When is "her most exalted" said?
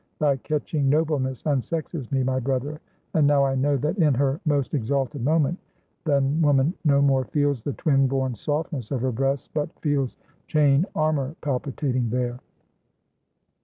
4.15-5.23